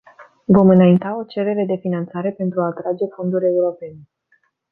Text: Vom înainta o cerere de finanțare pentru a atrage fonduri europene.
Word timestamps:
Vom 0.45 0.69
înainta 0.69 1.15
o 1.17 1.23
cerere 1.23 1.65
de 1.65 1.75
finanțare 1.75 2.31
pentru 2.31 2.61
a 2.61 2.65
atrage 2.65 3.05
fonduri 3.15 3.45
europene. 3.45 3.97